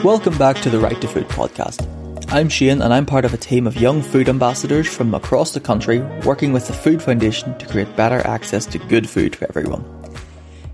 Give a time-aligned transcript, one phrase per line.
[0.00, 1.86] Welcome back to the Right to Food podcast.
[2.32, 5.60] I'm Shane and I'm part of a team of young food ambassadors from across the
[5.60, 9.84] country working with the Food Foundation to create better access to good food for everyone.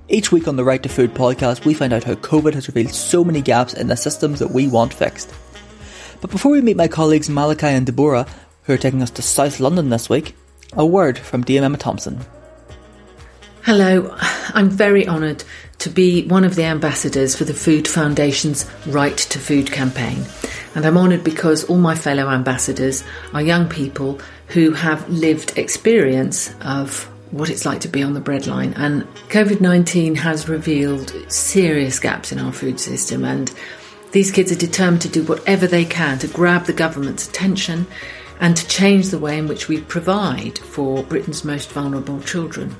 [0.09, 2.95] Each week on the Right to Food podcast, we find out how COVID has revealed
[2.95, 5.31] so many gaps in the systems that we want fixed.
[6.23, 8.27] But before we meet my colleagues Malachi and Deborah,
[8.63, 10.35] who are taking us to South London this week,
[10.73, 12.21] a word from Dame Emma Thompson.
[13.63, 14.17] Hello,
[14.55, 15.45] I'm very honoured
[15.79, 20.25] to be one of the ambassadors for the Food Foundation's Right to Food campaign.
[20.75, 26.53] And I'm honoured because all my fellow ambassadors are young people who have lived experience
[26.63, 28.77] of what it's like to be on the breadline.
[28.77, 33.25] And COVID 19 has revealed serious gaps in our food system.
[33.25, 33.53] And
[34.13, 37.87] these kids are determined to do whatever they can to grab the government's attention
[38.41, 42.75] and to change the way in which we provide for Britain's most vulnerable children.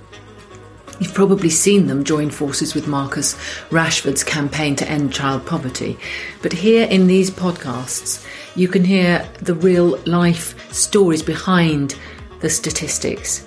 [0.99, 3.35] You've probably seen them join forces with Marcus
[3.71, 5.97] Rashford's campaign to end child poverty.
[6.43, 11.97] But here in these podcasts, you can hear the real life stories behind
[12.41, 13.47] the statistics.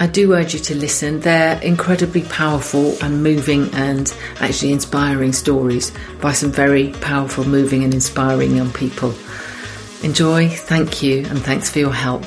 [0.00, 1.20] I do urge you to listen.
[1.20, 7.92] They're incredibly powerful and moving and actually inspiring stories by some very powerful, moving, and
[7.92, 9.12] inspiring young people.
[10.04, 12.24] Enjoy, thank you, and thanks for your help.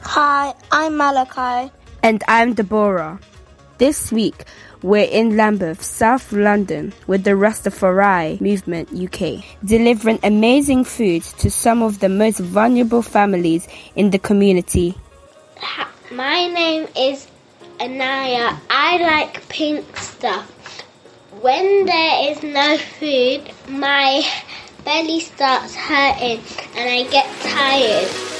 [0.00, 1.70] Hi, I'm Malachi.
[2.02, 3.20] And I'm Deborah.
[3.76, 4.44] This week,
[4.82, 11.82] we're in Lambeth, South London, with the Rastafari Movement UK, delivering amazing food to some
[11.82, 14.94] of the most vulnerable families in the community.
[16.12, 17.26] My name is
[17.80, 18.56] Anaya.
[18.70, 20.48] I like pink stuff.
[21.40, 24.22] When there is no food, my
[24.84, 26.40] belly starts hurting
[26.76, 28.33] and I get tired.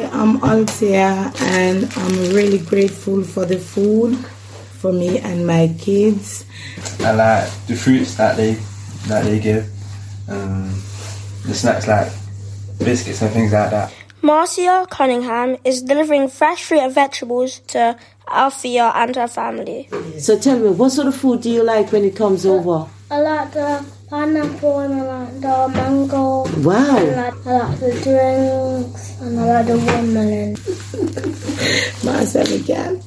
[0.00, 4.16] I'm Althea and I'm really grateful for the food
[4.80, 6.46] for me and my kids.
[7.00, 8.54] I like the fruits that they
[9.08, 9.68] that they give,
[10.28, 10.70] um,
[11.44, 12.10] the snacks like
[12.78, 13.92] biscuits and things like that.
[14.22, 19.88] Marcia Cunningham is delivering fresh fruit and vegetables to Althea and her family.
[20.18, 22.86] So tell me, what sort of food do you like when it comes over?
[23.10, 26.44] I like the pineapple and I like the mango.
[26.60, 26.96] Wow.
[26.96, 30.52] I like, I like the drinks and I like the watermelon.
[32.04, 33.02] Myself again.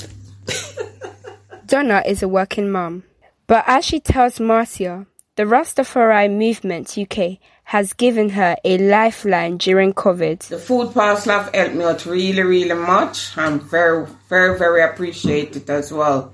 [1.68, 3.04] Donna is a working mum.
[3.48, 5.06] But as she tells Marcia,
[5.36, 10.40] the Rastafari Movement UK has given her a lifeline during COVID.
[10.48, 13.38] The food parcel have helped me out really, really much.
[13.38, 16.34] I'm very, very, very appreciated as well.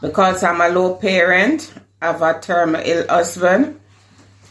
[0.00, 3.80] Because I'm a low parent, I have a terminal ill husband,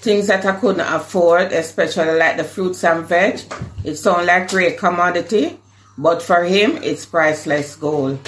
[0.01, 3.39] things that I couldn't afford, especially like the fruits and veg.
[3.83, 5.59] It sounds like great commodity,
[5.97, 8.19] but for him, it's priceless gold.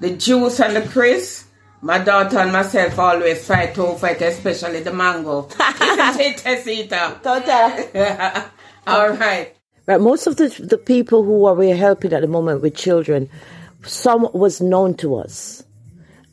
[0.00, 1.46] The juice and the crisp,
[1.80, 5.46] my daughter and myself always fight over it, especially the mango.
[5.80, 7.22] Isn't it, Tessita?
[7.22, 8.50] Daughter.
[8.86, 9.54] All right.
[9.86, 13.28] Right, most of the, the people who are we're helping at the moment with children,
[13.82, 15.62] some was known to us.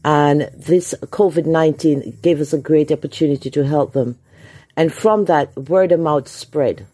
[0.04, 4.18] And this COVID 19 gave us a great opportunity to help them.
[4.76, 6.86] And from that, word of mouth spread.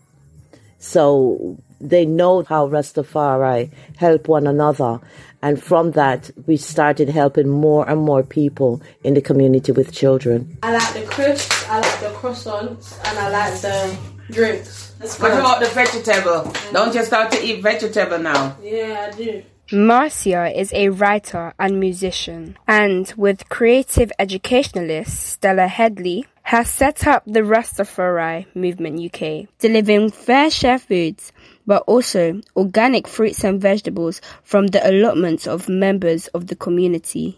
[0.80, 5.00] So they know how Rastafari help one another.
[5.42, 10.58] And from that, we started helping more and more people in the community with children.
[10.64, 13.98] I like the crisps, I like the croissants, and I like the
[14.32, 14.96] drinks.
[15.20, 16.52] What about the vegetable?
[16.74, 18.58] Don't you start to eat vegetable now?
[18.62, 19.44] Yeah, I do.
[19.72, 27.24] Marcia is a writer and musician, and with creative educationalist Stella Headley, has set up
[27.26, 31.34] the Rastafari Movement UK, delivering FareShare foods,
[31.66, 37.36] but also organic fruits and vegetables from the allotments of members of the community.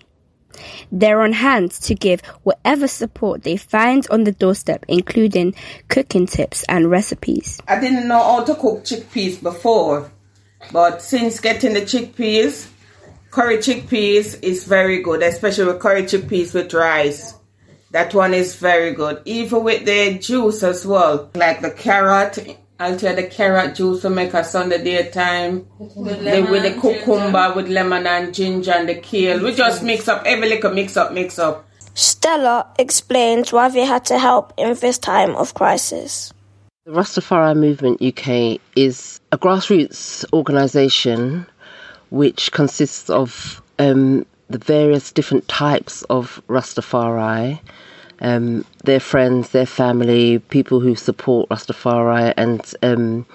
[0.91, 5.55] They're on hand to give whatever support they find on the doorstep, including
[5.87, 7.59] cooking tips and recipes.
[7.67, 10.11] I didn't know how to cook chickpeas before,
[10.71, 12.69] but since getting the chickpeas,
[13.31, 17.38] curry chickpeas is very good, especially with curry chickpeas with rice.
[17.91, 19.21] That one is very good.
[19.25, 22.57] Even with the juice as well, like the carrot.
[22.81, 25.65] I'll tell the carrot juice to make a Sunday daytime.
[25.79, 27.53] With, The, with the cucumber, ginger.
[27.55, 29.43] with lemon and ginger and the kale.
[29.43, 31.65] We just mix up every little mix up, mix up.
[31.95, 36.31] Stella explains why they had to help in this time of crisis.
[36.85, 41.45] The Rastafari Movement UK is a grassroots organisation
[42.11, 47.59] which consists of um, the various different types of Rastafari,
[48.21, 53.25] um, their friends, their family, people who support Rastafari, and um,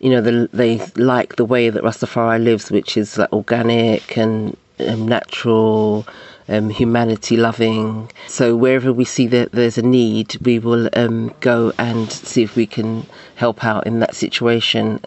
[0.00, 4.56] you know the, they like the way that Rastafari lives, which is like organic and
[4.80, 6.06] um, natural,
[6.48, 8.10] um, humanity loving.
[8.26, 12.56] So wherever we see that there's a need, we will um, go and see if
[12.56, 13.06] we can
[13.36, 15.00] help out in that situation.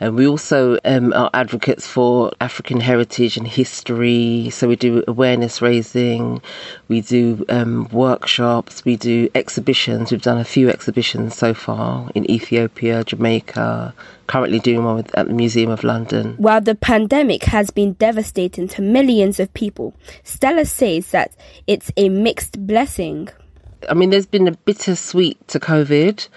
[0.00, 4.50] And we also um, are advocates for African heritage and history.
[4.50, 6.42] So we do awareness raising,
[6.88, 10.10] we do um, workshops, we do exhibitions.
[10.10, 13.94] We've done a few exhibitions so far in Ethiopia, Jamaica,
[14.28, 16.34] currently doing one with, at the Museum of London.
[16.38, 21.32] While the pandemic has been devastating to millions of people, Stella says that
[21.66, 23.28] it's a mixed blessing.
[23.88, 26.28] I mean, there's been a bittersweet to COVID.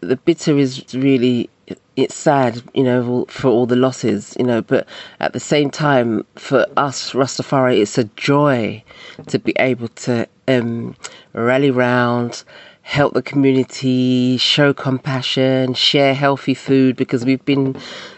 [0.00, 1.50] The bitter is really
[1.96, 4.86] it's sad, you know, for all the losses, you know, but
[5.20, 8.82] at the same time, for us Rastafari, it's a joy
[9.28, 10.96] to be able to um,
[11.32, 12.42] rally round,
[12.84, 17.74] help the community, show compassion, share healthy food because we've been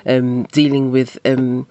[0.07, 1.67] um, dealing with, um,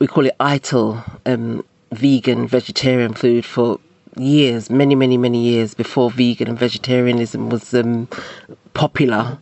[0.00, 3.78] we call it Ital, um, vegan, vegetarian food for
[4.16, 8.08] years, many, many, many years before vegan and vegetarianism was um,
[8.74, 9.38] popular.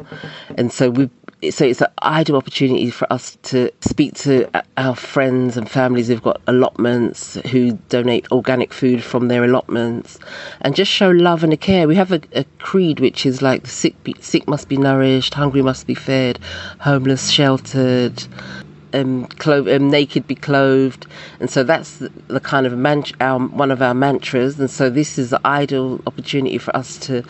[0.57, 1.11] And so we've
[1.51, 6.23] so it's an ideal opportunity for us to speak to our friends and families who've
[6.23, 10.21] got allotments, who donate organic food from their allotments,
[10.61, 11.89] and just show love and a care.
[11.89, 15.87] We have a, a creed which is like sick, sick must be nourished, hungry must
[15.87, 16.39] be fed,
[16.79, 18.25] homeless sheltered.
[18.95, 21.07] Um, clo- um, naked be clothed,
[21.41, 24.61] and so that's the, the kind of man- our, one of our mantras.
[24.61, 27.25] And so this is the ideal opportunity for us to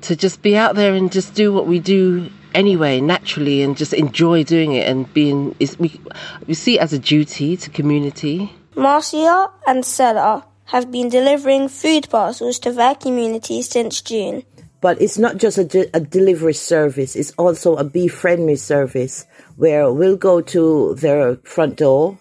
[0.00, 3.92] to just be out there and just do what we do anyway, naturally, and just
[3.92, 5.54] enjoy doing it and being.
[5.78, 6.00] we
[6.46, 8.52] we see it as a duty to community.
[8.74, 14.42] Marcia and Stella have been delivering food parcels to their community since June.
[14.80, 19.26] But it's not just a, de- a delivery service; it's also a be friendly service
[19.56, 22.18] where we'll go to their front door.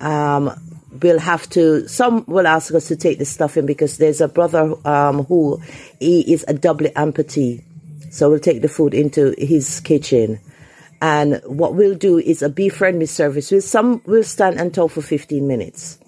[0.00, 0.50] Um,
[1.02, 4.28] we'll have to some will ask us to take the stuff in because there's a
[4.28, 5.60] brother um, who
[6.00, 7.62] he is a double amputee
[8.10, 10.40] so we'll take the food into his kitchen.
[11.00, 13.50] And what we'll do is a be friendly service.
[13.50, 15.98] We'll some will stand and talk for 15 minutes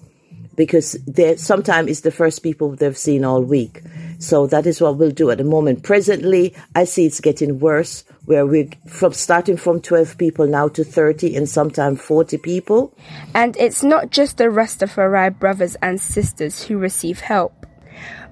[0.55, 0.97] because
[1.37, 3.83] sometimes it's the first people they've seen all week.
[4.19, 5.83] So that is what we'll do at the moment.
[5.83, 10.83] Presently, I see it's getting worse where we're from starting from 12 people now to
[10.83, 12.97] 30 and sometimes 40 people.
[13.35, 17.67] And it's not just the Rastafari brothers and sisters who receive help.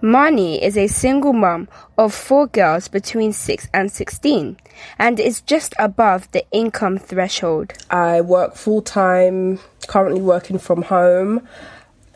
[0.02, 4.58] Marnie is a single mum of four girls between 6 and 16
[5.00, 7.74] and is just above the income threshold.
[7.90, 11.48] I work full time, currently working from home,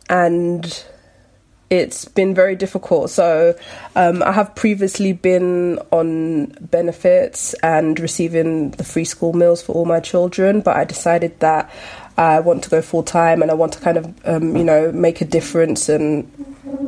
[0.09, 0.83] and
[1.69, 3.11] it's been very difficult.
[3.11, 3.55] So,
[3.95, 9.85] um, I have previously been on benefits and receiving the free school meals for all
[9.85, 11.71] my children, but I decided that
[12.17, 14.91] I want to go full time and I want to kind of, um, you know,
[14.91, 16.27] make a difference and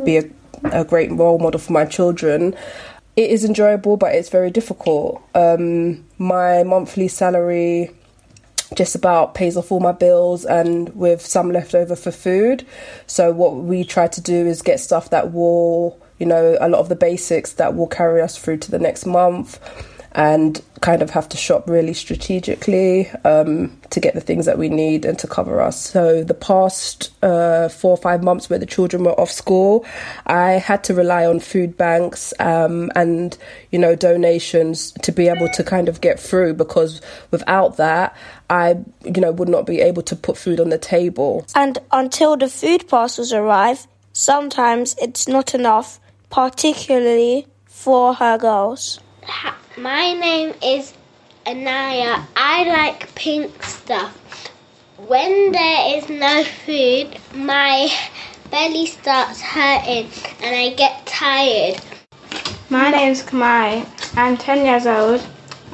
[0.04, 0.24] be a
[0.64, 2.56] a great role model for my children.
[3.16, 5.22] It is enjoyable, but it's very difficult.
[5.36, 7.92] Um, my monthly salary
[8.76, 12.66] just about pays off all my bills and with some left over for food.
[13.06, 16.80] So what we try to do is get stuff that will, you know, a lot
[16.80, 19.60] of the basics that will carry us through to the next month
[20.14, 24.68] and kind of have to shop really strategically um, to get the things that we
[24.68, 25.80] need and to cover us.
[25.80, 29.86] So the past uh, four or five months where the children were off school,
[30.26, 33.38] I had to rely on food banks um, and
[33.72, 38.16] you know donations to be able to kind of get through because without that,
[38.50, 41.46] I you know would not be able to put food on the table.
[41.56, 46.00] And until the food parcels arrive, sometimes it's not enough,
[46.30, 49.00] particularly for her girls.
[49.78, 50.94] My name is
[51.46, 52.26] Anaya.
[52.36, 54.18] I like pink stuff.
[54.98, 57.90] When there is no food, my
[58.50, 60.10] belly starts hurting
[60.42, 61.82] and I get tired.
[62.70, 63.88] My name's Kamai.
[64.18, 65.26] I'm 10 years old.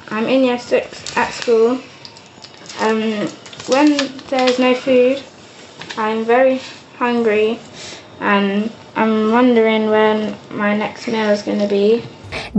[0.09, 1.79] I'm in year 6 at school.
[2.79, 3.27] Um,
[3.67, 5.23] when there's no food,
[5.97, 6.59] I'm very
[6.97, 7.59] hungry
[8.19, 12.03] and I'm wondering when my next meal is going to be.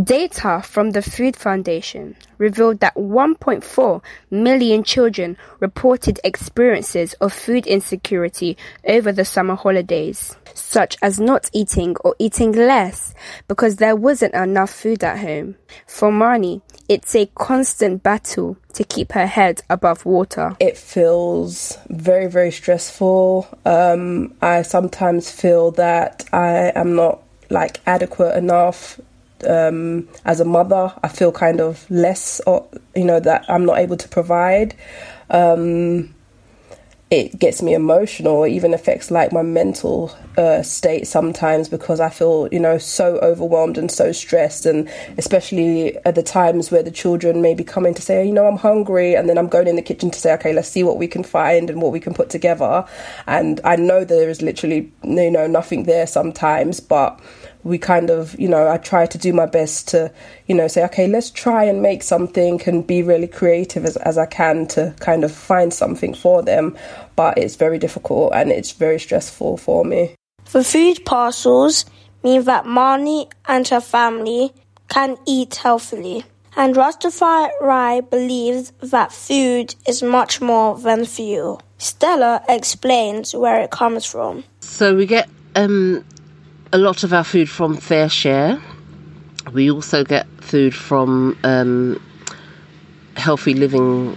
[0.03, 8.57] Data from the Food Foundation revealed that 1.4 million children reported experiences of food insecurity
[8.87, 13.15] over the summer holidays, such as not eating or eating less
[13.47, 15.57] because there wasn't enough food at home.
[15.87, 20.57] For Marnie, it's a constant battle to keep her head above water.
[20.61, 23.47] It feels very, very stressful.
[23.65, 29.01] Um, I sometimes feel that I am not like adequate enough
[29.47, 33.97] um, as a mother, I feel kind of less, you know, that I'm not able
[33.97, 34.75] to provide.
[35.31, 36.15] Um,
[37.11, 38.45] it gets me emotional.
[38.45, 43.17] It even affects like my mental uh, state sometimes because I feel, you know, so
[43.21, 44.67] overwhelmed and so stressed.
[44.67, 48.47] And especially at the times where the children may be coming to say, you know,
[48.47, 49.15] I'm hungry.
[49.15, 51.25] And then I'm going in the kitchen to say, okay, let's see what we can
[51.25, 52.85] find and what we can put together.
[53.27, 57.19] And I know there is literally, you know, nothing there sometimes, but
[57.69, 60.13] we kind of, you know, I try to do my best to,
[60.47, 64.19] you know, say, okay, let's try and make something and be really creative as, as
[64.19, 66.77] I can to kind of find something for them.
[67.15, 70.15] But it's very difficult and it's very stressful for me.
[70.51, 71.85] The food parcels
[72.25, 74.53] mean that Marnie and her family
[74.89, 76.25] can eat healthily.
[76.57, 81.63] And Rastafari believes that food is much more than fuel.
[81.77, 84.43] Stella explains where it comes from.
[84.61, 86.05] So we get um,
[86.73, 88.61] a lot of our food from FareShare.
[89.53, 91.99] We also get food from um,
[93.17, 94.17] Healthy Living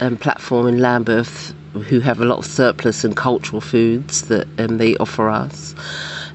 [0.00, 4.78] um, platform in Lambeth, who have a lot of surplus and cultural foods that um,
[4.78, 5.74] they offer us.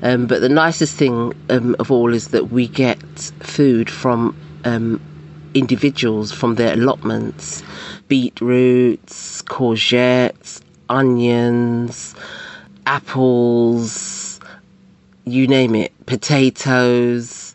[0.04, 3.02] Um, but the nicest thing um, of all is that we get
[3.40, 4.36] food from
[4.66, 5.02] um,
[5.56, 7.64] individuals from their allotments
[8.08, 12.16] beetroots, courgettes, onions,
[12.86, 14.23] apples
[15.26, 17.54] you name it, potatoes.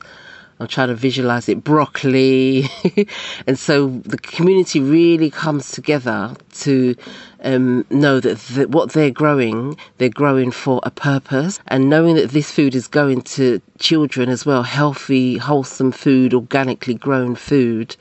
[0.61, 2.69] I'm trying to visualize it, broccoli.
[3.47, 6.97] and so the community really comes together to
[7.45, 11.61] um, know that th- what they're growing, they're growing for a purpose.
[11.69, 16.95] And knowing that this food is going to children as well, healthy, wholesome food, organically
[16.95, 17.95] grown food,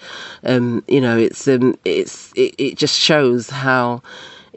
[0.43, 4.01] um, you know, it's, um, it's, it, it just shows how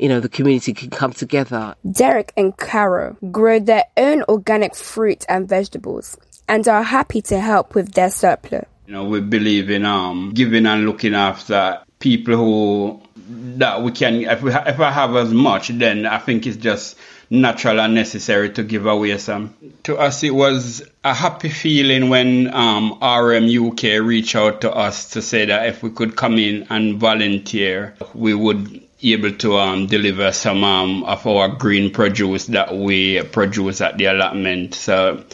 [0.00, 1.74] you know, the community can come together.
[1.90, 6.16] Derek and Caro grow their own organic fruit and vegetables
[6.48, 8.64] and are happy to help with their surplus.
[8.86, 13.02] You know, we believe in um, giving and looking after people who
[13.58, 14.22] that we can.
[14.22, 16.96] If we ha- if I have as much, then I think it's just
[17.28, 19.54] natural and necessary to give away some.
[19.84, 25.10] To us, it was a happy feeling when um, RM UK reached out to us
[25.10, 29.86] to say that if we could come in and volunteer, we would able to um,
[29.86, 34.74] deliver some um, of our green produce that we produce at the allotment.
[34.74, 35.24] So,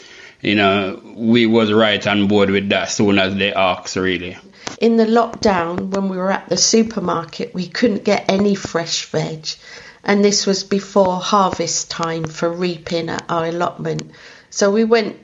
[0.41, 4.37] you know, we was right on board with that soon as they asked, really.
[4.81, 9.49] In the lockdown, when we were at the supermarket, we couldn't get any fresh veg.
[10.05, 14.13] And this was before harvest time for reaping at our allotment.
[14.51, 15.19] So we went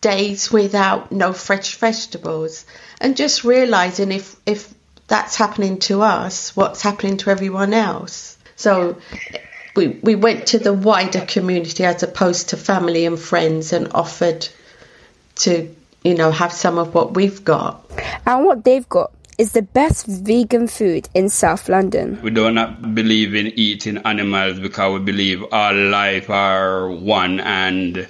[0.00, 2.66] days without no fresh vegetables
[3.00, 4.72] and just realizing if, if
[5.08, 8.38] that's happening to us, what's happening to everyone else.
[8.56, 8.98] So
[9.74, 14.48] we we went to the wider community as opposed to family and friends and offered
[15.36, 17.88] to you know have some of what we've got.
[18.26, 22.18] And what they've got is the best vegan food in South London.
[22.22, 28.08] We do not believe in eating animals because we believe all life are one and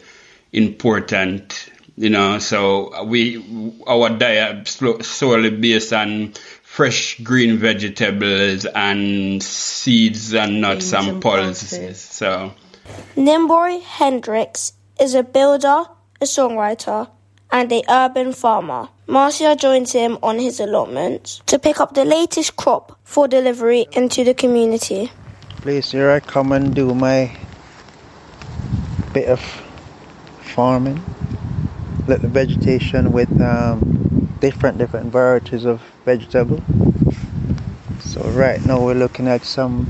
[0.53, 1.71] important.
[1.97, 6.35] You know, so we our diet solely based on
[6.77, 11.99] fresh green vegetables and seeds and nuts and, and pulses.
[11.99, 12.53] So,
[13.17, 15.87] Nimboy Hendricks is a builder,
[16.21, 17.09] a songwriter,
[17.51, 18.91] and a urban farmer.
[19.07, 24.23] Marcia joins him on his allotment to pick up the latest crop for delivery into
[24.23, 25.11] the community.
[25.63, 27.35] Please, here I come and do my
[29.15, 29.41] bit of
[30.43, 31.03] farming,
[32.07, 36.63] little vegetation with um, different different varieties of vegetable.
[37.99, 39.89] So right now we're looking at some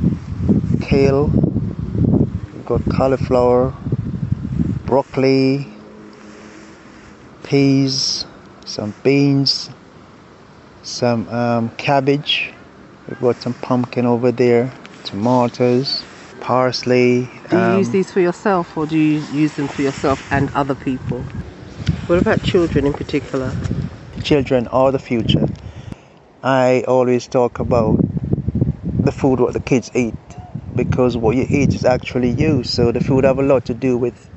[0.81, 1.27] kale,
[2.55, 3.75] we've got cauliflower,
[4.87, 5.69] broccoli,
[7.45, 8.25] peas,
[8.65, 9.69] some beans,
[10.83, 12.51] some um, cabbage.
[13.09, 14.73] We've got some pumpkin over there,
[15.05, 16.07] tomatoes,
[16.41, 17.29] parsley.
[17.51, 20.51] Do you um, use these for yourself or do you use them for yourself and
[20.55, 21.27] other people?
[22.07, 23.55] What about children in particular?
[24.23, 25.47] Children are the future.
[26.47, 27.99] I always talk about
[29.03, 30.15] the food what the kids eat
[30.77, 32.63] because what you eat is actually you.
[32.63, 34.31] So the food have a lot to do with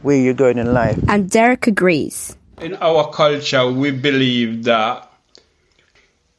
[0.00, 0.98] where you're going in life.
[1.06, 2.38] And Derek agrees.
[2.62, 5.12] In our culture, we believe that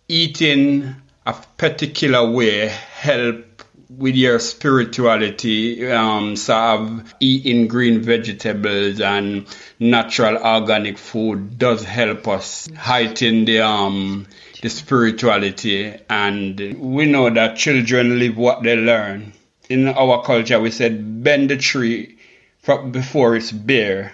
[0.07, 0.95] eating
[1.27, 9.47] a particular way help with your spirituality, um, so eating green vegetables and
[9.79, 14.27] natural organic food does help us heighten the um
[14.61, 19.33] the spirituality and we know that children live what they learn.
[19.69, 22.17] In our culture we said bend the tree
[22.91, 24.11] before it's bare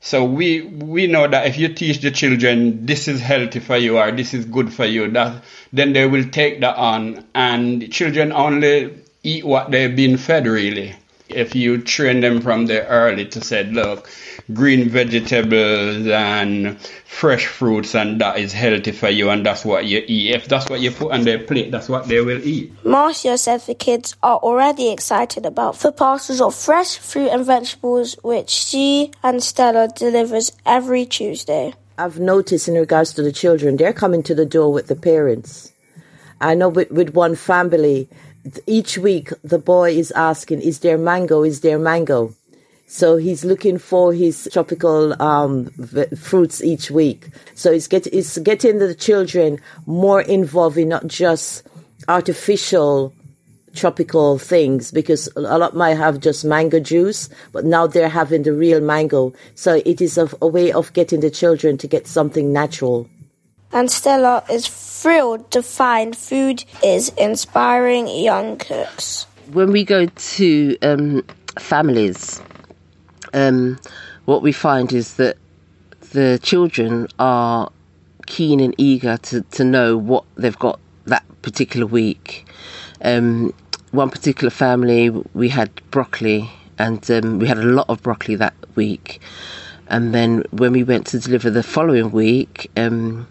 [0.00, 3.98] so we we know that if you teach the children this is healthy for you
[3.98, 7.24] or this is good for you, that then they will take that on.
[7.34, 10.96] And children only eat what they've been fed really.
[11.34, 14.08] If you train them from the early to say, look,
[14.52, 20.02] green vegetables and fresh fruits and that is healthy for you and that's what you
[20.06, 20.34] eat.
[20.34, 22.72] If that's what you put on their plate, that's what they will eat.
[22.84, 28.16] Marcia said the kids are already excited about the parcels of fresh fruit and vegetables
[28.22, 31.74] which she and Stella delivers every Tuesday.
[31.98, 35.72] I've noticed in regards to the children, they're coming to the door with the parents.
[36.40, 38.08] I know with, with one family,
[38.66, 41.42] each week the boy is asking, Is there mango?
[41.42, 42.34] Is there mango?
[42.86, 47.28] So he's looking for his tropical um, v- fruits each week.
[47.54, 51.62] So it's, get, it's getting the children more involved in not just
[52.08, 53.14] artificial
[53.74, 58.52] tropical things because a lot might have just mango juice, but now they're having the
[58.52, 59.32] real mango.
[59.54, 63.08] So it is a, a way of getting the children to get something natural.
[63.72, 69.26] And Stella is thrilled to find food is inspiring young cooks.
[69.52, 71.24] When we go to um,
[71.58, 72.40] families,
[73.32, 73.78] um,
[74.24, 75.36] what we find is that
[76.12, 77.70] the children are
[78.26, 82.46] keen and eager to, to know what they've got that particular week.
[83.02, 83.54] Um,
[83.92, 88.54] one particular family, we had broccoli, and um, we had a lot of broccoli that
[88.74, 89.20] week.
[89.88, 93.26] And then when we went to deliver the following week, um,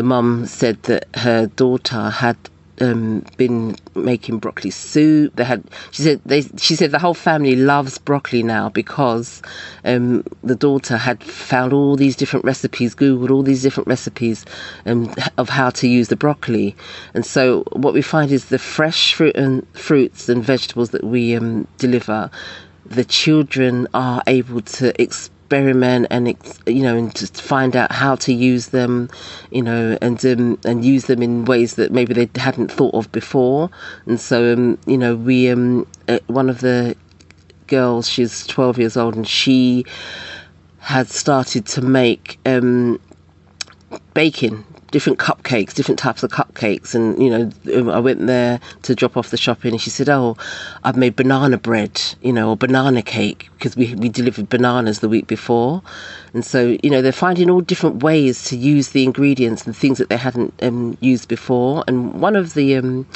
[0.00, 2.38] the mum said that her daughter had
[2.80, 5.36] um, been making broccoli soup.
[5.36, 5.62] They had.
[5.90, 6.40] She said they.
[6.56, 9.42] She said the whole family loves broccoli now because
[9.84, 14.46] um, the daughter had found all these different recipes, googled all these different recipes
[14.86, 16.74] um, of how to use the broccoli.
[17.12, 21.36] And so what we find is the fresh fruit and fruits and vegetables that we
[21.36, 22.30] um, deliver.
[22.86, 24.98] The children are able to
[25.50, 26.28] experiment and
[26.66, 29.10] you know and just find out how to use them
[29.50, 33.10] you know and um, and use them in ways that maybe they hadn't thought of
[33.10, 33.68] before.
[34.06, 36.94] And so um, you know we um, uh, one of the
[37.66, 39.84] girls she's 12 years old and she
[40.78, 43.00] had started to make um,
[44.14, 46.94] baking different cupcakes, different types of cupcakes.
[46.94, 50.36] And, you know, I went there to drop off the shopping and she said, Oh,
[50.84, 55.08] I've made banana bread, you know, or banana cake because we, we delivered bananas the
[55.08, 55.82] week before.
[56.34, 59.98] And so, you know, they're finding all different ways to use the ingredients and things
[59.98, 61.84] that they hadn't um, used before.
[61.86, 63.06] And one of the, um,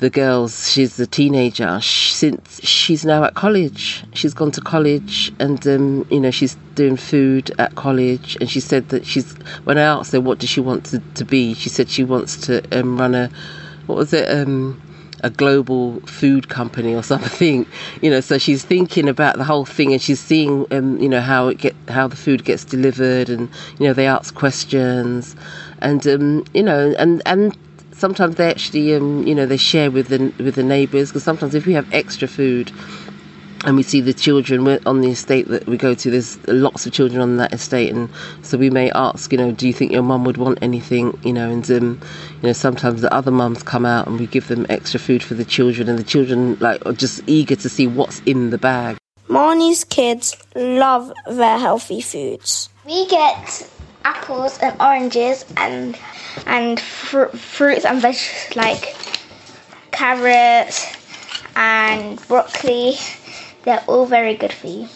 [0.00, 1.78] the girls, she's a teenager.
[1.80, 6.56] She, since she's now at college, she's gone to college, and um, you know she's
[6.74, 8.36] doing food at college.
[8.40, 9.32] And she said that she's.
[9.64, 12.36] When I asked her what does she want to, to be, she said she wants
[12.46, 13.30] to um, run a,
[13.86, 14.80] what was it, um,
[15.22, 17.66] a global food company or something.
[18.00, 21.20] You know, so she's thinking about the whole thing, and she's seeing, um, you know,
[21.20, 25.36] how it get how the food gets delivered, and you know they ask questions,
[25.82, 27.54] and um, you know, and and
[28.00, 31.54] sometimes they actually, um, you know, they share with the with the neighbours because sometimes
[31.54, 32.72] if we have extra food
[33.64, 36.92] and we see the children on the estate that we go to, there's lots of
[36.92, 38.08] children on that estate, and
[38.42, 41.32] so we may ask, you know, do you think your mum would want anything, you
[41.32, 42.00] know, and um,
[42.40, 45.34] you know, sometimes the other mums come out and we give them extra food for
[45.34, 48.96] the children, and the children like are just eager to see what's in the bag.
[49.28, 52.68] Marnie's kids love their healthy foods.
[52.84, 53.70] We get
[54.04, 55.96] apples and oranges and
[56.46, 58.96] and fr- fruits and vegetables like
[59.92, 60.96] carrots
[61.56, 62.94] and broccoli.
[63.64, 64.88] They're all very good for you.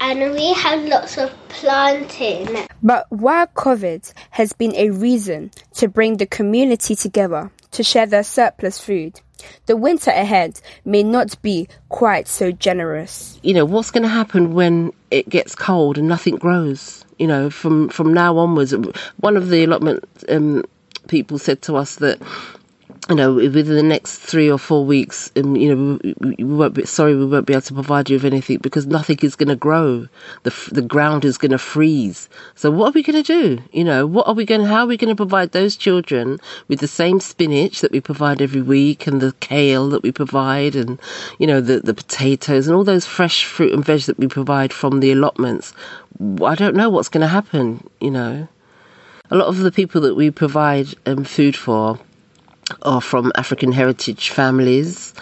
[0.00, 2.66] And we have lots of planting.
[2.82, 8.24] But while COVID has been a reason to bring the community together to share their
[8.24, 9.20] surplus food,
[9.66, 13.38] the winter ahead may not be quite so generous.
[13.42, 17.01] You know, what's going to happen when it gets cold and nothing grows?
[17.22, 18.74] You know, from, from now onwards,
[19.20, 20.64] one of the allotment um,
[21.06, 22.20] people said to us that
[23.08, 26.74] you know, within the next three or four weeks, um, you know, we, we, won't
[26.74, 29.48] be sorry, we won't be able to provide you with anything because nothing is going
[29.48, 30.06] to grow.
[30.44, 32.28] The the ground is going to freeze.
[32.54, 33.62] So what are we going to do?
[33.72, 34.64] You know, what are we going?
[34.64, 38.40] How are we going to provide those children with the same spinach that we provide
[38.40, 41.00] every week, and the kale that we provide, and
[41.40, 44.72] you know, the the potatoes and all those fresh fruit and veg that we provide
[44.72, 45.74] from the allotments?
[46.44, 47.88] I don't know what's going to happen.
[48.00, 48.48] You know,
[49.30, 51.98] a lot of the people that we provide um, food for
[52.82, 55.14] are from African heritage families.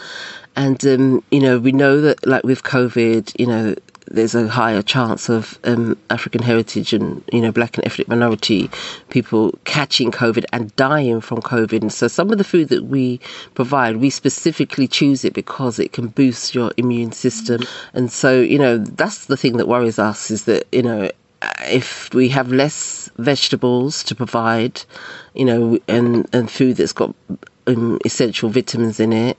[0.57, 3.75] And, um, you know, we know that, like with COVID, you know,
[4.11, 8.69] there's a higher chance of um, African heritage and, you know, black and ethnic minority
[9.09, 11.81] people catching COVID and dying from COVID.
[11.81, 13.21] And so some of the food that we
[13.55, 17.63] provide, we specifically choose it because it can boost your immune system.
[17.95, 21.11] And so, you know, that's the thing that worries us is that, you know,
[21.61, 24.83] if we have less vegetables to provide,
[25.35, 27.15] you know, and, and food that's got
[27.67, 29.39] um, essential vitamins in it,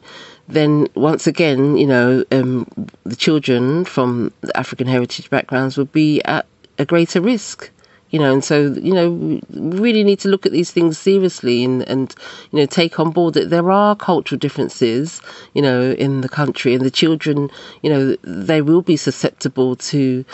[0.53, 2.67] then once again, you know, um,
[3.03, 6.45] the children from African heritage backgrounds would be at
[6.77, 7.69] a greater risk.
[8.09, 11.63] You know, and so you know, we really need to look at these things seriously
[11.63, 12.13] and, and
[12.51, 15.21] you know take on board that there are cultural differences,
[15.53, 17.49] you know, in the country, and the children,
[17.83, 20.25] you know, they will be susceptible to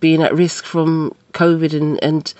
[0.00, 2.34] being at risk from COVID and, and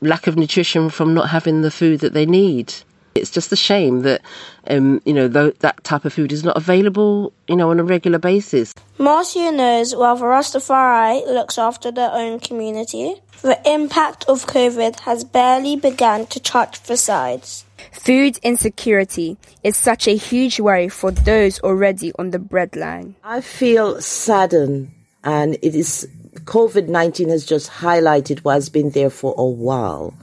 [0.00, 2.74] lack of nutrition from not having the food that they need.
[3.14, 4.22] It's just a shame that,
[4.68, 7.84] um, you know, th- that type of food is not available, you know, on a
[7.84, 8.74] regular basis.
[8.98, 15.22] Marcia knows while the Rastafari looks after their own community, the impact of COVID has
[15.22, 17.64] barely begun to touch the sides.
[17.92, 23.14] Food insecurity is such a huge worry for those already on the breadline.
[23.22, 24.90] I feel saddened,
[25.22, 26.08] and it is
[26.44, 30.14] COVID 19 has just highlighted what's been there for a while.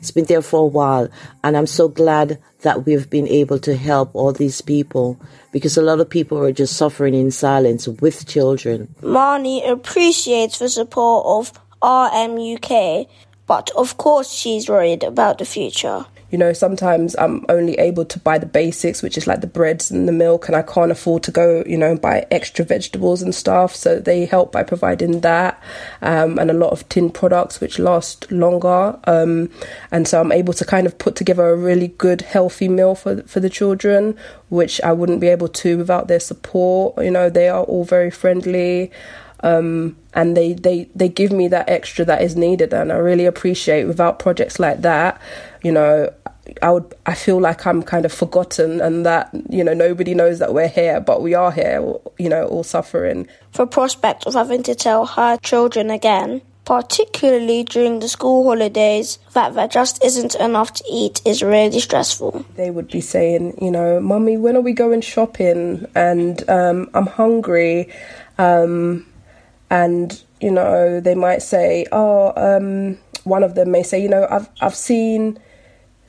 [0.00, 1.08] It's been there for a while,
[1.44, 5.20] and I'm so glad that we've been able to help all these people
[5.52, 8.94] because a lot of people are just suffering in silence with children.
[9.02, 13.08] Marnie appreciates the support of RMUK,
[13.46, 16.06] but of course she's worried about the future.
[16.30, 19.90] You know, sometimes I'm only able to buy the basics, which is like the breads
[19.90, 23.34] and the milk, and I can't afford to go, you know, buy extra vegetables and
[23.34, 23.74] stuff.
[23.74, 25.60] So they help by providing that
[26.02, 28.98] um, and a lot of tin products, which last longer.
[29.04, 29.50] Um,
[29.90, 33.22] and so I'm able to kind of put together a really good, healthy meal for
[33.22, 34.16] for the children,
[34.50, 37.02] which I wouldn't be able to without their support.
[37.02, 38.92] You know, they are all very friendly.
[39.42, 43.24] Um, and they, they, they give me that extra that is needed and I really
[43.24, 45.18] appreciate without projects like that
[45.62, 46.12] you know
[46.62, 50.38] I would I feel like I'm kind of forgotten and that you know nobody knows
[50.38, 53.28] that we're here but we are here you know all suffering.
[53.52, 59.54] The prospect of having to tell her children again particularly during the school holidays that
[59.54, 62.44] there just isn't enough to eat is really stressful.
[62.54, 65.86] They would be saying you know mummy when are we going shopping?
[65.94, 67.92] And um, I'm hungry.
[68.38, 69.06] Um,
[69.70, 74.26] and you know they might say oh um, one of them may say you know
[74.30, 75.38] I've I've seen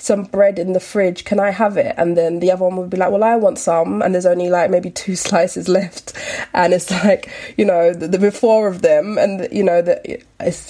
[0.02, 1.94] some bread in the fridge can I have it?
[1.96, 4.50] And then the other one would be like well I want some and there's only
[4.50, 6.14] like maybe two slices left.
[6.54, 10.24] And it's like you know the, the four of them and you know that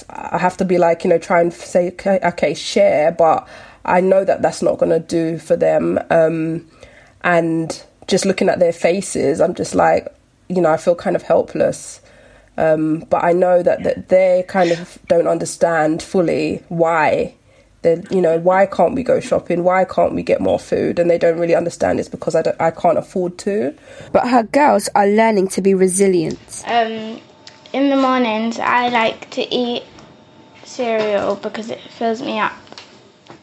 [0.09, 3.47] I have to be like you know try and say okay, okay share but
[3.85, 5.97] I know that that's not going to do for them.
[6.11, 6.69] Um,
[7.23, 10.13] and just looking at their faces I'm just like
[10.49, 12.01] you know I feel kind of helpless.
[12.57, 17.33] Um, but I know that, that they kind of don't understand fully why
[17.81, 19.63] they you know why can't we go shopping?
[19.63, 20.99] Why can't we get more food?
[20.99, 23.75] And they don't really understand it's because I, I can't afford to.
[24.11, 26.63] But her girls are learning to be resilient.
[26.65, 27.19] Um,
[27.73, 29.83] in the mornings I like to eat
[30.63, 32.53] cereal because it fills me up.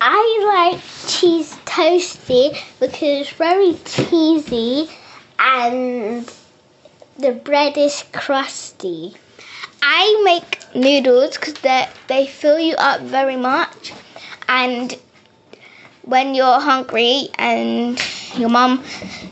[0.00, 4.88] I like cheese toasty because it's very cheesy
[5.38, 6.30] and
[7.18, 9.14] the bread is crusty.
[9.82, 13.92] I make noodles because they they fill you up very much,
[14.48, 14.98] and
[16.02, 18.00] when you're hungry and
[18.36, 18.82] your mum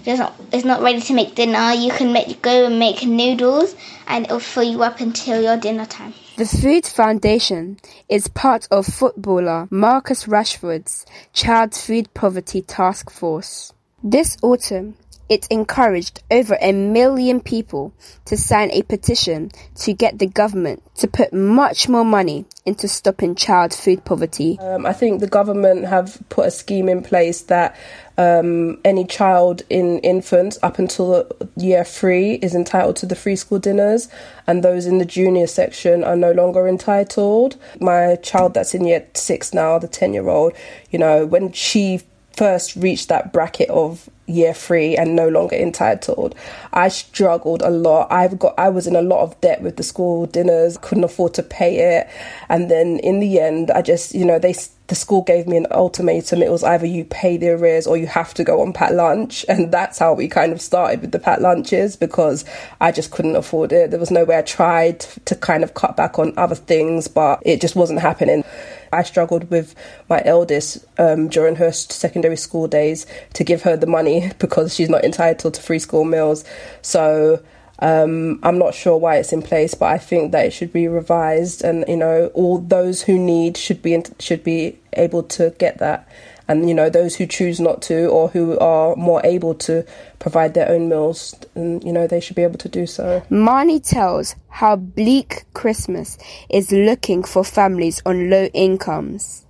[0.07, 3.75] not, is not ready to make dinner, you can make go and make noodles,
[4.07, 6.13] and it'll fill you up until your dinner time.
[6.37, 7.79] The Food Foundation
[8.11, 13.73] is part of footballer Marcus Rashford's Child Food Poverty Task Force.
[14.05, 14.97] This autumn,
[15.29, 17.93] it encouraged over a million people
[18.27, 23.35] to sign a petition to get the government to put much more money into stopping
[23.35, 24.59] child food poverty.
[24.59, 27.77] Um, I think the government have put a scheme in place that
[28.19, 33.59] um, any child in infants up until year three is entitled to the free school
[33.59, 34.09] dinners,
[34.47, 37.57] and those in the junior section are no longer entitled.
[37.81, 40.53] My child that's in year six now, the 10 year old,
[40.91, 42.01] you know, when she
[42.37, 46.35] first reached that bracket of year three and no longer entitled.
[46.73, 48.11] I struggled a lot.
[48.11, 51.35] I've got i was in a lot of debt with the school dinners couldn't afford
[51.35, 52.09] to pay it.
[52.49, 54.55] And then in the end i just you know they
[54.89, 56.43] the school gave me an ultimatum.
[56.43, 59.45] It was either you pay the arrears or you have to go on pat lunch.
[59.49, 62.45] And that's how we kind of started with the pat lunches because
[62.81, 63.91] i just couldn't afford it.
[63.91, 67.41] There was no way i tried to kind of cut back on other things but
[67.43, 68.45] it just wasn't happening
[68.93, 69.75] I struggled with
[70.09, 74.91] my eldest um, during her secondary school days to give her the money because she's
[74.91, 76.45] not entitled to free school meals.
[76.83, 77.43] So
[77.79, 80.89] um, I'm not sure why it's in place, but I think that it should be
[80.89, 85.79] revised, and you know, all those who need should be should be able to get
[85.79, 86.09] that,
[86.49, 89.85] and you know, those who choose not to or who are more able to
[90.19, 93.23] provide their own meals, and you know, they should be able to do so.
[93.31, 99.43] Marnie tells how bleak Christmas is looking for families on low incomes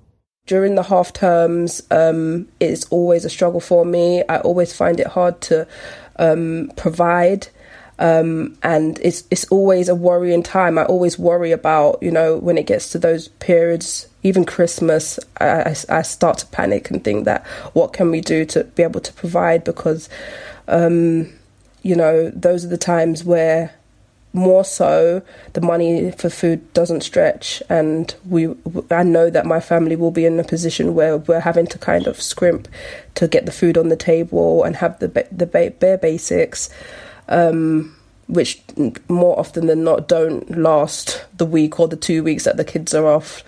[0.46, 5.08] during the half terms um, it's always a struggle for me i always find it
[5.08, 5.66] hard to
[6.18, 7.48] um, provide.
[7.98, 10.78] Um, and it's it's always a worrying time.
[10.78, 15.18] I always worry about you know when it gets to those periods, even Christmas.
[15.40, 19.00] I, I, start to panic and think that what can we do to be able
[19.00, 20.08] to provide because
[20.66, 21.32] um,
[21.82, 23.72] you know those are the times where
[24.32, 25.22] more so
[25.54, 28.54] the money for food doesn't stretch and we
[28.90, 32.06] I know that my family will be in a position where we're having to kind
[32.06, 32.68] of scrimp
[33.14, 36.68] to get the food on the table and have the the bare basics
[37.28, 38.60] um, which
[39.08, 42.92] more often than not don't last the week or the two weeks that the kids
[42.92, 43.42] are off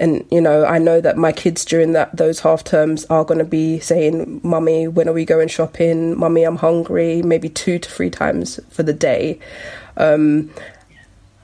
[0.00, 3.38] and you know i know that my kids during that those half terms are going
[3.38, 6.18] to be saying mummy when are we going shopping?
[6.18, 9.38] Mummy i'm hungry maybe two to three times for the day.
[9.96, 10.50] Um,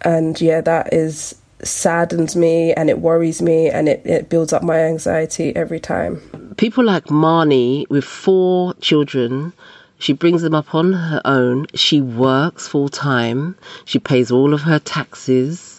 [0.03, 4.63] and yeah that is saddens me and it worries me and it, it builds up
[4.63, 6.21] my anxiety every time.
[6.57, 9.53] People like marnie with four children
[9.99, 11.67] she brings them up on her own.
[11.75, 13.57] She works full time.
[13.87, 15.76] She pays all of her taxes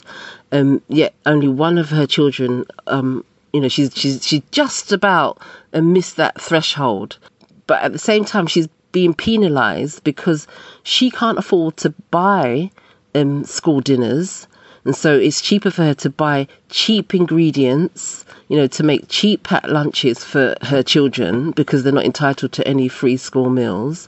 [0.51, 5.41] um, yet only one of her children, um, you know, she's she's she just about
[5.73, 7.17] uh, missed that threshold,
[7.65, 10.47] but at the same time she's being penalised because
[10.83, 12.71] she can't afford to buy
[13.15, 14.47] um, school dinners,
[14.85, 19.43] and so it's cheaper for her to buy cheap ingredients, you know, to make cheap
[19.43, 24.07] packed lunches for her children because they're not entitled to any free school meals.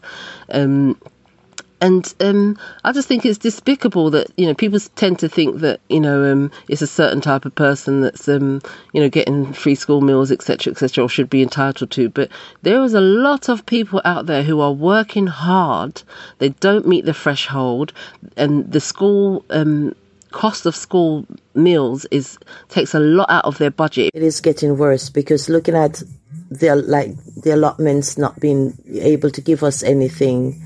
[0.52, 0.98] Um,
[1.82, 5.80] and um, I just think it's despicable that you know people tend to think that
[5.90, 8.62] you know um, it's a certain type of person that's um,
[8.94, 12.10] you know getting free school meals etc etc or should be entitled to.
[12.10, 12.30] But
[12.62, 16.04] there is a lot of people out there who are working hard.
[16.40, 17.94] They don't meet the threshold,
[18.36, 19.96] and the school um,
[20.32, 22.38] cost of school meals is
[22.70, 24.12] takes a lot out of their budget.
[24.14, 26.04] It is getting worse because looking at
[26.50, 30.62] the like the allotments not being able to give us anything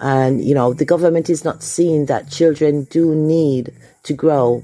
[0.00, 3.72] and, you know, the government is not seeing that children do need
[4.04, 4.62] to grow.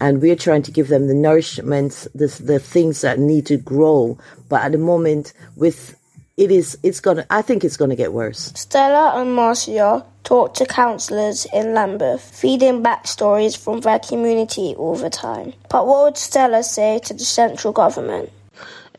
[0.00, 4.18] And we're trying to give them the nourishment, the, the things that need to grow.
[4.48, 5.96] But at the moment, with
[6.36, 8.52] it is, it's gonna, I think it's gonna get worse.
[8.56, 14.96] Stella and Marcia talk to councillors in Lambeth, feeding back stories from their community all
[14.96, 15.52] the time.
[15.70, 18.30] But what would Stella say to the central government?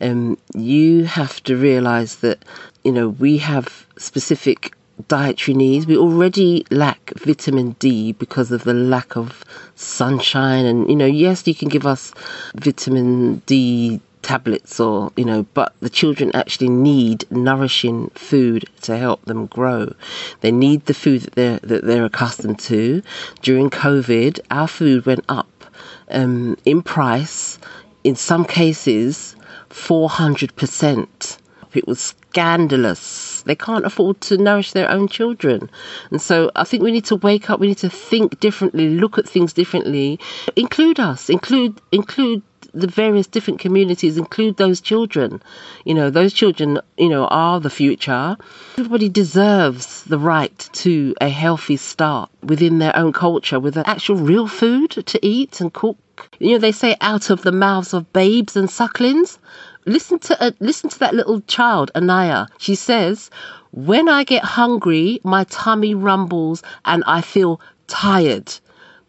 [0.00, 2.44] Um, you have to realise that,
[2.84, 4.75] you know, we have specific
[5.08, 5.86] dietary needs.
[5.86, 10.64] We already lack vitamin D because of the lack of sunshine.
[10.64, 12.12] And, you know, yes, you can give us
[12.54, 19.24] vitamin D tablets or, you know, but the children actually need nourishing food to help
[19.24, 19.94] them grow.
[20.40, 23.02] They need the food that they're, that they're accustomed to.
[23.42, 25.64] During COVID, our food went up
[26.10, 27.58] um, in price,
[28.02, 29.36] in some cases,
[29.70, 31.38] 400%.
[31.74, 33.25] It was scandalous.
[33.46, 35.70] They can't afford to nourish their own children.
[36.10, 39.18] And so I think we need to wake up, we need to think differently, look
[39.18, 40.20] at things differently,
[40.56, 42.42] include us, include include
[42.76, 45.42] the various different communities include those children.
[45.84, 48.36] You know, those children, you know, are the future.
[48.76, 54.46] Everybody deserves the right to a healthy start within their own culture with actual real
[54.46, 55.96] food to eat and cook.
[56.38, 59.38] You know, they say out of the mouths of babes and sucklings.
[59.86, 62.48] Listen to uh, listen to that little child, Anaya.
[62.58, 63.30] She says,
[63.70, 68.52] "When I get hungry, my tummy rumbles and I feel tired."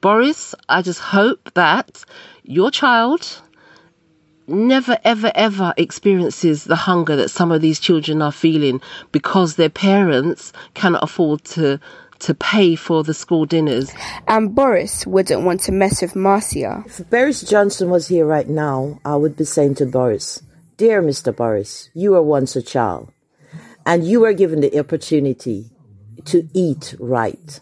[0.02, 2.06] Boris, I just hope that
[2.44, 3.42] your child
[4.48, 8.80] never ever ever experiences the hunger that some of these children are feeling
[9.12, 11.80] because their parents cannot afford to
[12.20, 13.92] to pay for the school dinners.
[14.28, 16.84] And Boris wouldn't want to mess with Marcia.
[16.86, 20.42] If Boris Johnson was here right now, I would be saying to Boris,
[20.78, 21.36] Dear Mr.
[21.36, 23.12] Boris, you were once a child
[23.84, 25.72] and you were given the opportunity
[26.26, 27.60] to eat right.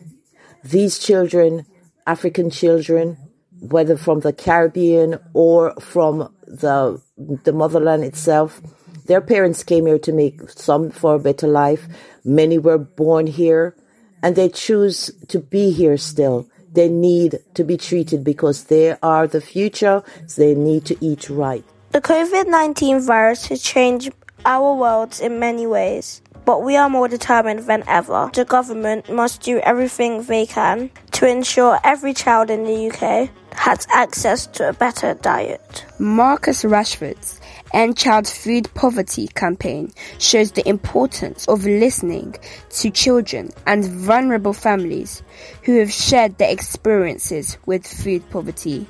[0.66, 1.66] These children,
[2.06, 3.18] African children,
[3.62, 8.62] whether from the Caribbean or from the the motherland itself,
[9.06, 11.88] their parents came here to make some for a better life.
[12.26, 13.78] Many were born here
[14.22, 16.50] and they choose to be here still.
[16.70, 21.30] They need to be treated because they are the future, so they need to eat
[21.30, 21.64] right.
[21.96, 24.12] The COVID 19 virus has changed
[24.44, 28.30] our worlds in many ways, but we are more determined than ever.
[28.34, 33.88] The government must do everything they can to ensure every child in the UK has
[33.94, 35.86] access to a better diet.
[35.98, 37.40] Marcus Rashford's
[37.74, 42.36] End Child Food Poverty campaign shows the importance of listening
[42.72, 45.24] to children and vulnerable families
[45.64, 48.86] who have shared their experiences with food poverty.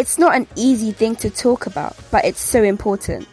[0.00, 3.28] It's not an easy thing to talk about, but it's so important.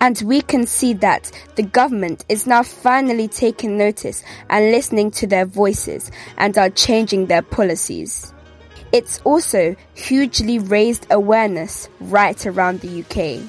[0.00, 5.26] And we can see that the government is now finally taking notice and listening to
[5.26, 8.32] their voices and are changing their policies.
[8.90, 13.46] It's also hugely raised awareness right around the UK.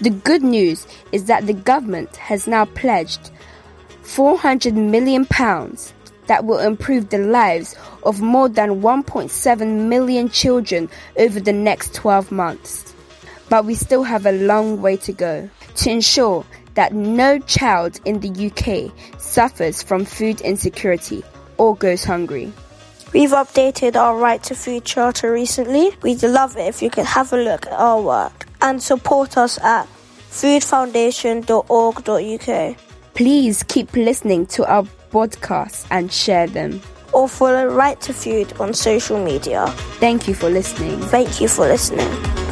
[0.00, 3.32] The good news is that the government has now pledged
[4.02, 5.92] 400 million pounds
[6.26, 12.32] that will improve the lives of more than 1.7 million children over the next 12
[12.32, 12.94] months.
[13.48, 18.20] But we still have a long way to go to ensure that no child in
[18.20, 21.22] the UK suffers from food insecurity
[21.56, 22.52] or goes hungry.
[23.12, 25.92] We've updated our Right to Food Charter recently.
[26.02, 29.56] We'd love it if you could have a look at our work and support us
[29.60, 29.86] at
[30.30, 32.76] foodfoundation.org.uk.
[33.14, 34.84] Please keep listening to our
[35.14, 36.82] podcasts and share them.
[37.12, 39.68] Or follow Right to Food on social media.
[40.00, 41.00] Thank you for listening.
[41.02, 42.43] Thank you for listening.